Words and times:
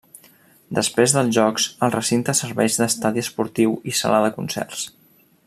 Després 0.77 1.13
dels 1.17 1.35
Jocs, 1.37 1.67
el 1.87 1.93
recinte 1.97 2.35
serveix 2.41 2.79
d'estadi 2.81 3.25
esportiu 3.27 3.77
i 3.93 3.95
sala 4.01 4.25
de 4.27 4.35
concerts. 4.41 4.89